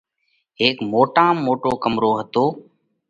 هيڪ 0.59 0.77
موٽام 0.93 1.35
موٽو 1.45 1.71
ڪمرو 1.83 2.11
هتو۔ 2.19 2.45